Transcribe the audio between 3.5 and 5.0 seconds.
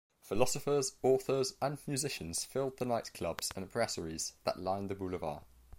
and brasseries that line the